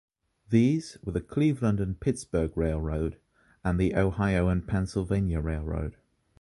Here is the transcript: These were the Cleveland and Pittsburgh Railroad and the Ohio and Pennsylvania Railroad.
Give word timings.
These 0.49 0.97
were 1.03 1.11
the 1.11 1.21
Cleveland 1.21 1.79
and 1.79 1.99
Pittsburgh 1.99 2.57
Railroad 2.57 3.17
and 3.63 3.79
the 3.79 3.93
Ohio 3.93 4.47
and 4.47 4.67
Pennsylvania 4.67 5.39
Railroad. 5.41 5.95